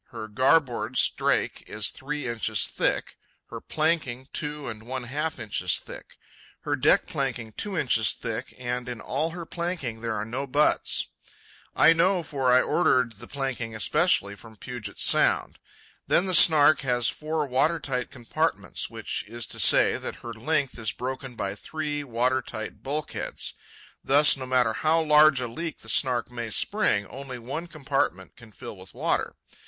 Her 0.09 0.27
garboard 0.27 0.97
strake 0.97 1.63
is 1.67 1.89
three 1.89 2.27
inches 2.27 2.65
thick; 2.65 3.17
her 3.51 3.61
planking 3.61 4.29
two 4.33 4.67
and 4.67 4.81
one 4.81 5.03
half 5.03 5.37
inches 5.37 5.77
thick; 5.77 6.17
her 6.61 6.75
deck 6.75 7.05
planking 7.05 7.51
two 7.53 7.77
inches 7.77 8.11
thick 8.13 8.55
and 8.57 8.89
in 8.89 8.99
all 8.99 9.29
her 9.29 9.45
planking 9.45 10.01
there 10.01 10.15
are 10.15 10.25
no 10.25 10.47
butts. 10.47 11.05
I 11.75 11.93
know, 11.93 12.23
for 12.23 12.51
I 12.51 12.63
ordered 12.63 13.13
that 13.13 13.27
planking 13.27 13.75
especially 13.75 14.35
from 14.35 14.55
Puget 14.57 14.97
Sound. 14.99 15.59
Then 16.07 16.25
the 16.25 16.33
Snark 16.33 16.79
has 16.81 17.07
four 17.07 17.45
water 17.45 17.79
tight 17.79 18.09
compartments, 18.09 18.89
which 18.89 19.23
is 19.27 19.45
to 19.45 19.59
say 19.59 19.97
that 19.97 20.15
her 20.25 20.33
length 20.33 20.79
is 20.79 20.91
broken 20.91 21.35
by 21.35 21.53
three 21.53 22.03
water 22.03 22.41
tight 22.41 22.81
bulkheads. 22.81 23.53
Thus, 24.03 24.35
no 24.35 24.47
matter 24.47 24.73
how 24.73 24.99
large 25.03 25.39
a 25.39 25.47
leak 25.47 25.81
the 25.81 25.89
Snark 25.89 26.31
may 26.31 26.49
spring, 26.49 27.05
Only 27.05 27.37
one 27.37 27.67
compartment 27.67 28.35
can 28.35 28.51
fill 28.51 28.75
with 28.75 28.95
water. 28.95 29.35